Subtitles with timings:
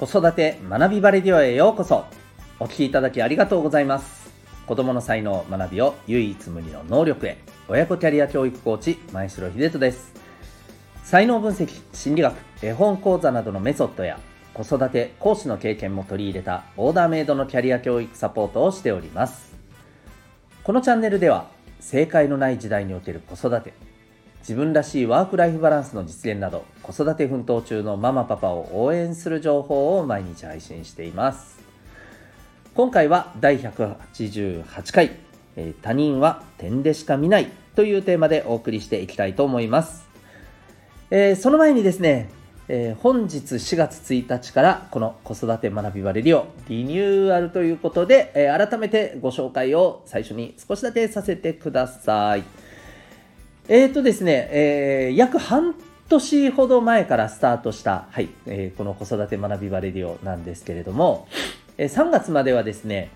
[0.00, 2.06] 子育て学びバレディオへようこそ。
[2.58, 4.30] お聞きいただきありがとうございます。
[4.66, 7.36] 子供の才能学びを唯一無二の能力へ。
[7.68, 10.14] 親子キャリア教育コーチ前城秀人です。
[11.04, 14.18] 才能分析心理学絵本講座などのメソッドや
[14.54, 19.54] 子育て講師の経験も取り入れたオーダーメイドのキャリア教育サポートをしております。
[20.64, 23.74] このチャンネルでは正解のない時代における子育て
[24.40, 31.60] 自分らしいワークライフバランスの実現など子育て奮闘中のママパパを応援する情報を毎日配信しています。
[32.72, 35.10] 今回は第188回
[35.82, 40.08] 「他人は点でしか見ない」というテーマでお送りしていきたいと思います、
[41.10, 42.30] えー、その前にですね、
[42.68, 52.44] えー、本日4月1日からこの子育て学びバレリオリニューアルということで、え、改めてご紹介を最初に少しだけさせてください。
[53.72, 55.76] えっ、ー、とですね、えー、約半
[56.08, 61.28] 年ほど前からスタートした、はい、えー、この子育て学びバレディオなんですけれども、
[61.78, 63.12] えー、3月まではですね、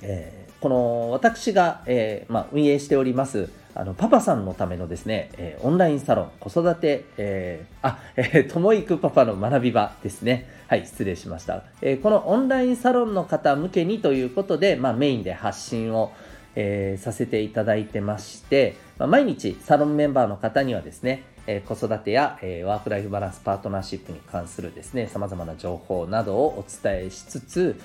[0.00, 10.48] えー、この私が、えーまあ、運営しておりますあのパパさんのためのですね、えー、オンラインサロン子育て、えー、あ、えー、ともいくパパの学び場ですね。
[10.68, 11.64] はい、失礼しました。
[11.80, 16.12] えー、このオンラインサロンの方向けにということで、まあ、メインで発信を、
[16.54, 27.80] えー、させていただいてまして、まあ、毎日サロンメンバーの方にはですね、えー、子育てや、えー、ワークライフバランスパートナーシップに関するですね、様々な情報などをお伝えしつつ、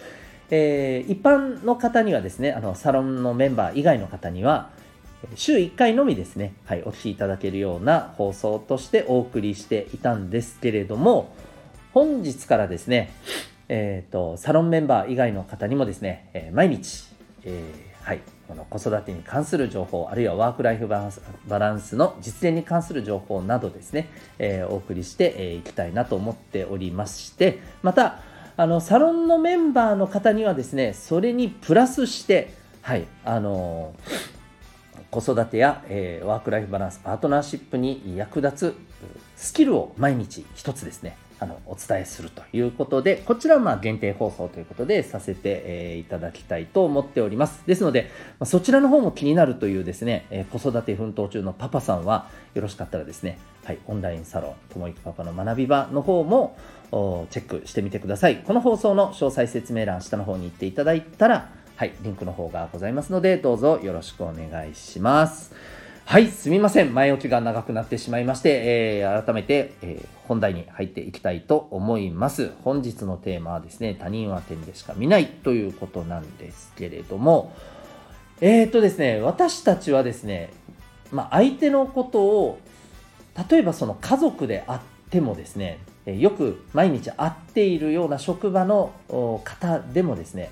[0.49, 4.69] えー、一般の方にはですね、あの、サロンのメンバー以外の方には、
[5.35, 11.33] 週1回のみですね、はい、お聞きいただけるような放送としてお送りしていたんですけれども、
[11.93, 13.11] 本日からですね、
[13.69, 17.07] えっ、ー、と、サロンメンバー以外の方にもですね、えー、毎日、
[17.43, 24.07] えー、はい、この子育てに関する情報、あるいはワークライフバランスバランスの実現に関する情報などですね、
[24.39, 28.21] えー、お送りしてい、えー、きたいなと思っておりまして、また、
[28.55, 38.75] あの、サロンのメンバーの方にはですね、それにプラスして、はい、あのー、子育てや、えー、ワークライフバランスパートナーシップに役立つ
[39.35, 47.61] スキルを毎日一つですね、あのお伝えするということで、こちらはまあ限定放送ということでさせて、え、いただきたいと思っております。
[47.67, 48.09] ですので、
[48.39, 56.57] ま、そちらの方も気になるというですね、え、子育て奮闘中のパパさんは、よろしかったらですね、はい、オンラインサロン、ともいくパパの学び場の方も
[56.89, 58.37] チェックしてみてください。
[58.37, 65.53] この放送の詳細説明欄、下の方に行っていただいたら、はい、リンクの方がございますので、どうぞよろしくお願いします。
[66.09, 66.93] はい、すみません。
[66.93, 72.53] 前置きが長くなってしまいまして、えー、改めて、えー、本題に入っていきたいと思います。
[72.63, 77.51] 本日のテーマはですね、他人は点でしか見ないということなんですけれども、
[78.39, 80.53] えー、とですね、私たちはですね、
[81.11, 82.61] まあ、相手のことを、
[83.51, 84.79] 例えばその家族であっ
[85.09, 88.93] てもですね、よく毎日会っているような職場の
[89.43, 90.51] 方でもですね、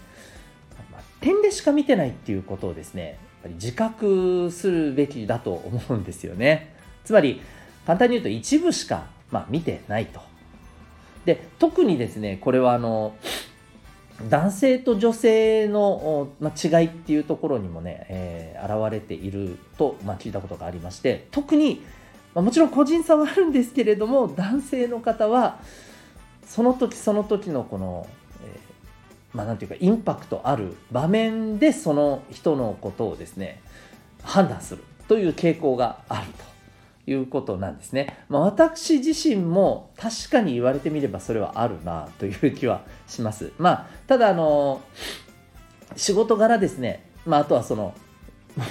[1.21, 6.75] 点でしか見てないっていうことをですね、ぱり自覚するべきだと思うんですよね。
[7.03, 7.41] つまり、
[7.85, 10.19] 簡単に言うと一部しか、まあ、見てないと。
[11.25, 13.15] で、特にですね、これはあの、
[14.29, 21.83] 男性と女性の、まあ、違いっていうところにもね、えー、現れていると、まあ、聞いたことがありまして、特に、
[22.33, 25.59] まあ、もちろん個人差はあるんですけれども、男性の方は、
[26.47, 28.07] その時その時のこの
[29.35, 33.61] まあ、なんていうかインパクトある場面でその人のことをですね
[34.23, 36.27] 判断するという傾向がある
[37.05, 38.17] ということなんですね。
[38.29, 43.51] まあ、私自身も確かに言われてみればそれはあるなという気はします。
[43.59, 44.81] まあ、ただあの
[45.95, 47.93] 仕事柄ですね、まあ、あとはその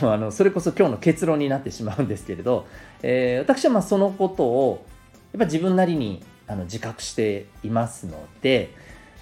[0.03, 2.67] あのそれこそ今日の結論になってしまうんですけれど、
[3.03, 4.87] えー、私はまあそのことを
[5.33, 8.75] やっぱ自分なりにあの自覚していますので、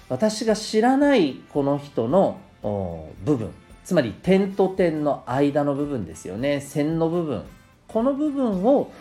[0.09, 2.39] 私が知らないこの人の
[3.23, 3.51] 部分。
[3.83, 6.61] つまり点と点の間の部分ですよね。
[6.61, 7.43] 線の部分。
[7.87, 8.91] この部分を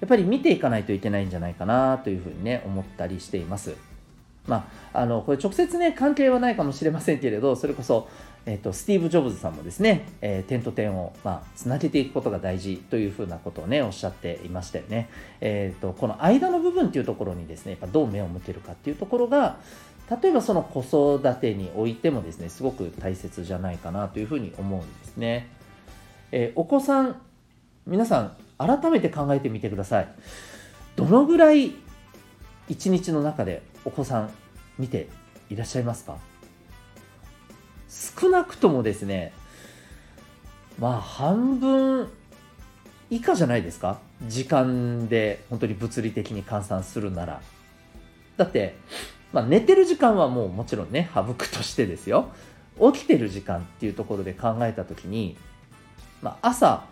[0.00, 3.76] やっぱり見ていかないといけないんじゃないかなというふうにね思ったりしています。
[4.46, 8.08] まあ、あのこれ直接ね関係はないかもしれませんけれどそれこそ、
[8.46, 15.10] えーと、スティーブ・ジョブズさんもですね、えー、点と点を、まあ、つなげていくことが大事というふうなことをねおっしゃっていましたよね、
[15.40, 19.58] えーと、とこの間の部分っていうところにですねやっぱどう目を向けるかっていうところが
[20.10, 25.48] 例えばその子育てにおいてもですね、すごく大切じゃないかなというふうに思うんですね。
[26.32, 27.20] えー、お子さん、
[27.86, 30.08] 皆さん、改めて考えてみてください。
[30.96, 31.72] どのぐらい
[32.68, 34.30] 一日の中でお子さん
[34.78, 35.08] 見て
[35.48, 36.18] いらっしゃいますか？
[37.88, 39.32] 少なくともですね、
[40.78, 42.08] まあ半分
[43.10, 43.98] 以下じゃないですか？
[44.28, 47.40] 時間で本当に物理的に換算するなら。
[48.36, 48.76] だって
[49.32, 52.30] まあ、寝てる時間はもうもちろんね省くとしてですよ。
[52.92, 55.36] 起きてる時間っていうところで考えた時に、
[56.22, 56.84] まあ、朝、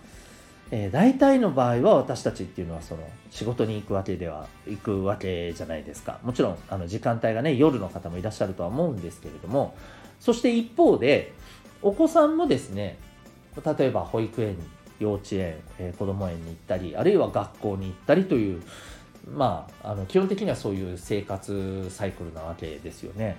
[0.71, 6.19] えー、大体の場合は私たちっていうのはその仕事に行くわけでは行くわけじゃないですか。
[6.23, 9.75] もちろんあの時間帯がね夜の方もいらっしゃるとは思うんですけれども
[10.21, 11.33] そして一方で
[11.81, 12.99] お子さんもですね
[13.65, 14.57] 例えば保育園
[14.99, 18.63] 幼稚園、えー、子ども園に行ったりあるいは学校に行ったりという
[19.27, 23.39] まあ、あの基本的にはそういう生活サイクルなわけですよね。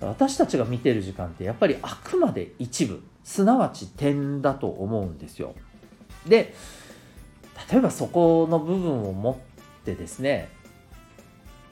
[0.00, 5.54] 私たちが見てる時間ってやっぱりあくまで一部すなわち点だと思うんですよ。
[6.26, 6.54] で
[7.70, 9.36] 例えばそこの部分を持っ
[9.84, 10.48] てですね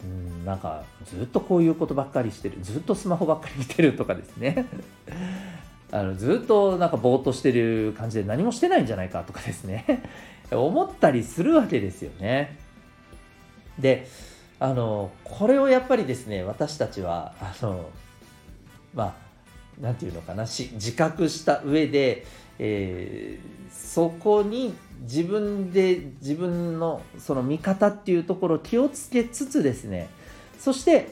[0.03, 4.67] うんなんかずっとこういうことばっかりしてるずっとスマホばっかり見てるとかですね
[5.91, 10.03] あのずっとなんかぼーっとしてる感じで何もしてないんじゃないかとかですね
[10.51, 12.59] 思ったりするわけですよね。
[13.79, 14.09] で
[14.59, 17.89] あのこれをやっぱりですね私たちはあの
[18.95, 19.15] まあ
[19.81, 22.27] 何て言うのかなし自覚した上で、
[22.59, 30.09] えー、そこに自分で自分のその見方っていうところを気をつけつつですね
[30.59, 31.09] そして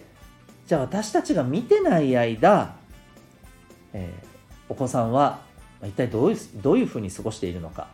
[0.66, 2.76] じゃあ私たちが見てない間、
[3.92, 4.26] えー、
[4.68, 5.40] お子さんは
[5.82, 7.88] 一体どういうどういうふうに過ごしているのか、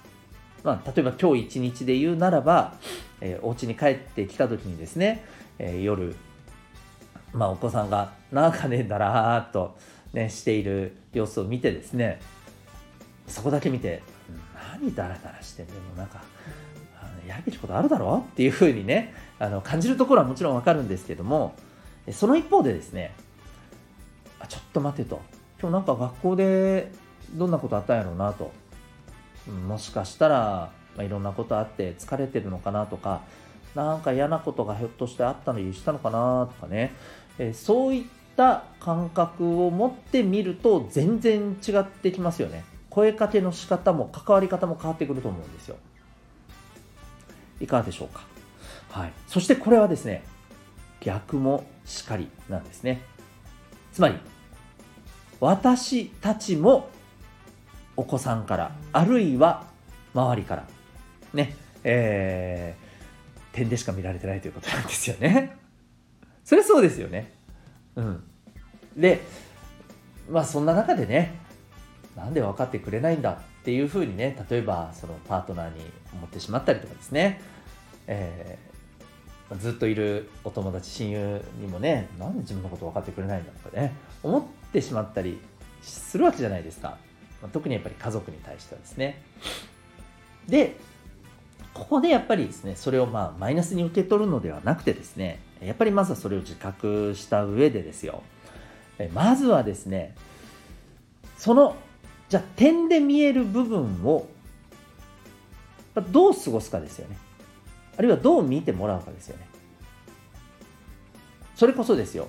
[0.66, 2.74] まあ、例えば今日一日で言うならば、
[3.20, 5.24] えー、お家に帰ってきた時にですね、
[5.60, 6.16] えー、夜、
[7.32, 9.78] まあ、お子さんがなんかねだらーっと、
[10.12, 12.20] ね、している様子を見てですね
[13.28, 14.02] そこだけ見て
[14.72, 16.20] 何だらだらしてんでもなんか
[17.28, 18.16] やるべきことあるだろ？
[18.16, 21.54] うっていうふうにねあの感じるところはもちろんわかるんですけども
[22.10, 23.14] その一方でですね
[24.40, 25.20] あちょっと待てと。
[25.60, 26.90] 今日なんか学校で
[27.34, 28.52] どんなことあったんやろうなと。
[29.50, 33.20] もしかしたらまあ、いろんなことあって疲れてるのかなとか
[33.74, 36.94] なんか嫌なことがひょっとしてあったりしたのかなとかね、
[37.38, 38.04] えー、そういっ
[38.34, 42.64] た感覚を持ってみると全然違ってきますよね。
[42.88, 45.76] 声かけの仕方も関わり方も変わってくると思うんですよ。
[47.60, 48.24] いかがでしょうか？
[48.88, 49.12] はい。
[49.26, 50.24] そしてこれはですね
[51.00, 53.02] 逆もしかりなんですね。
[53.92, 54.14] つまり
[55.40, 56.88] 私たちも
[57.96, 59.66] お子さんからあるいは
[60.14, 60.66] 周りから
[61.32, 65.56] ね、えー、点でしか見られてないということなんですよね。
[66.44, 67.32] それそうですよね。
[67.96, 68.22] うん。
[68.96, 69.20] で、
[70.30, 71.34] まあそんな中でね、
[72.14, 75.80] なんで分かってくれないんだっていうふうにね、例えばそのパートナーに
[76.14, 77.40] 思ってしまったりとかですね、
[78.06, 83.92] えー、ずっといるお友達、親友にもね、なんで自分のこと分かってくれないんだとかね、
[84.22, 84.42] 思っ
[84.72, 85.40] てしまったり
[85.82, 86.96] するわけじゃないですか。
[87.42, 89.22] まあ、特にやっぱり家族に対してはですね。
[90.48, 90.76] で、
[91.74, 98.22] ここでやっぱりですね、それをまあマイナスに受け取るのではなくてですね、やっぱりまずはそれを自覚した上でですよ、
[99.12, 100.14] まずはですね、
[101.36, 101.76] その、
[102.28, 104.26] じゃあ点で見える部分を
[106.10, 107.18] どう過ごすかですよね。
[107.98, 109.46] あるいはどう見てもらうかですよね。
[111.54, 112.28] それこそですよ。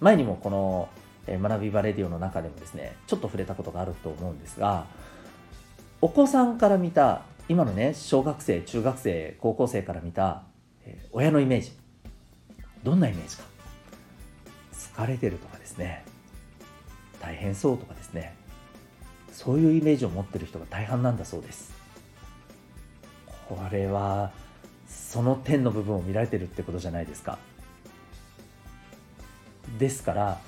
[0.00, 0.88] 前にもこの
[1.26, 4.86] 学びバレディオの中でもですね、ちょっと触れたことがあると思うんですが、
[6.00, 10.44] お子さんから見た今のね小学生中学生高校生から見た、
[10.86, 11.72] え、親のイメージ
[12.82, 13.42] どんなイメージか
[14.72, 16.04] 疲れてるとかですね
[17.20, 18.34] 大変そうとかですね
[19.32, 21.72] そういうイメージを持ってる人が大半なんだそうです。
[23.48, 24.30] これは
[24.86, 27.38] その点の部分を見られてるってことじゃないですか。
[29.78, 30.40] ですから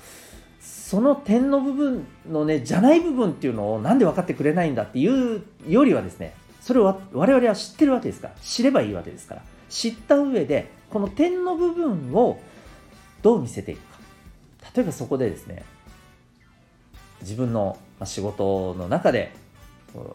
[0.93, 12.39] その点の部分のねじゃない部分っていうのをなんで分かってくれないんだっていうよりはですねそれを我々は知ってるわけですから知ればいいわけですから知った上でこの点の部分を
[13.23, 13.99] どう見せていくか。
[14.75, 15.65] 例えばそこでですね
[17.21, 19.33] 自分の仕事の中で、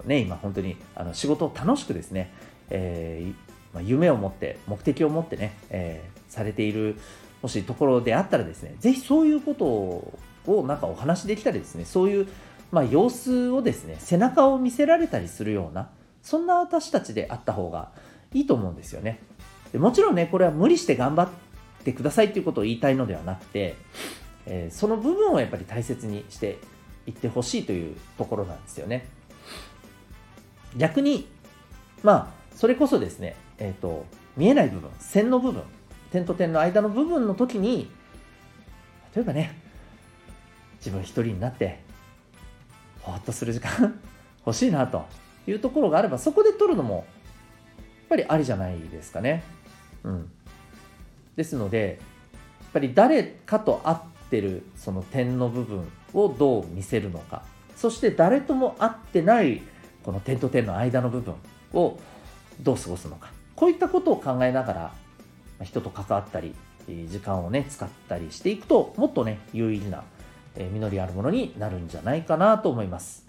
[0.05, 2.31] ね、今本当にあの仕事を楽しくですね、
[2.71, 3.35] えー
[3.75, 7.01] ま、夢を持って目的を持ってね、えー、されている
[7.43, 12.29] もしところであったらですねぜひそういうことをなんかお話できたりですねそういう、
[12.73, 15.91] まあ、様子をですね背中を見せられたりするような
[16.23, 17.91] そんな私たちであった方が
[18.35, 19.21] いいと思うんですよね。
[19.77, 21.29] もちろんね、これは無理して頑張っ
[21.85, 23.77] てくださいっていうことを言いたいのではなくて、
[24.47, 26.59] えー、その部分をやっぱり大切にして
[27.07, 29.07] いってほしいというところなんですよね。
[30.77, 31.29] 逆に、
[32.03, 35.63] まあ、それこそですね、えっ、ー、と、見えない部分、線の部分、
[36.11, 37.91] 点と点の間の部分の時に、
[39.15, 39.59] 例えばね、
[40.79, 41.81] 自分一人になって、
[43.03, 44.01] ほっとする時間
[44.45, 45.07] 欲しいなと
[45.47, 47.05] いうところがあればそこで取るのもやっ
[48.11, 49.43] ぱりありじゃないですかね。
[50.05, 50.31] うん、
[51.37, 51.99] ですので
[52.61, 53.99] やっぱり誰かと会っ
[54.31, 57.43] てるその点の部分をどう見せるのか。
[57.77, 59.63] そして誰とも会ってない
[60.03, 61.35] この点と点の間の部分
[61.73, 61.99] を
[62.61, 63.31] どう過ごすのか。
[63.55, 64.93] こういったことを考えながら
[65.63, 66.55] 人と関わったり
[67.09, 70.05] 時間をね使ったりしていくともっとね有意義な
[70.57, 73.27] 実りあるものになるんじゃないかなと思います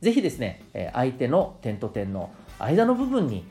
[0.00, 3.44] 是非ですね相手の点と点の間の部分に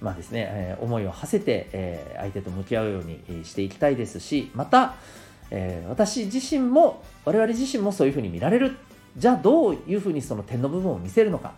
[0.00, 4.94] まあですね、え思いを馳せて、え相手と向き合うようにしていきたいですし、また、
[5.50, 8.76] え私自身も、我々自身もそういうふうに見られる。
[9.16, 11.54] じゃあどういうふうにその点の部分を見せるのか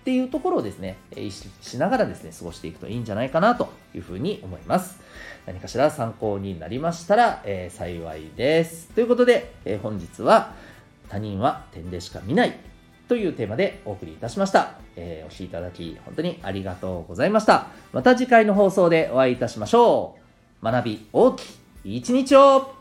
[0.00, 4.98] っていうところをですね、意識しながらですね、過ごしていくといいんじゃないかなというふうに思います。
[5.46, 8.88] 何かしら参考になりましたら、えー、幸いです。
[8.88, 10.54] ということで、えー、本日は
[11.10, 12.56] 他人は点でしか見ない
[13.08, 14.74] というテーマでお送りいたしました。
[14.96, 17.66] えー、お聴きいただき本当にありがとうございました。
[17.92, 20.16] また次回の放送でお会いいたしましょ
[20.62, 20.64] う。
[20.64, 21.42] 学び大き
[21.84, 22.79] い一日を